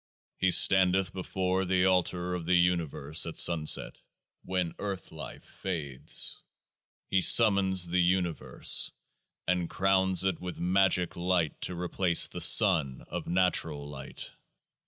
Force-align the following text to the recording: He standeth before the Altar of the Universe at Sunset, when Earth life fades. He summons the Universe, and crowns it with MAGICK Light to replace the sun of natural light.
He 0.39 0.49
standeth 0.49 1.13
before 1.13 1.63
the 1.63 1.85
Altar 1.85 2.33
of 2.33 2.47
the 2.47 2.55
Universe 2.57 3.27
at 3.27 3.39
Sunset, 3.39 4.01
when 4.43 4.73
Earth 4.79 5.11
life 5.11 5.43
fades. 5.43 6.41
He 7.11 7.21
summons 7.21 7.87
the 7.89 8.01
Universe, 8.01 8.89
and 9.47 9.69
crowns 9.69 10.23
it 10.23 10.41
with 10.41 10.59
MAGICK 10.59 11.15
Light 11.17 11.61
to 11.61 11.75
replace 11.79 12.25
the 12.27 12.41
sun 12.41 13.03
of 13.09 13.27
natural 13.27 13.87
light. 13.87 14.31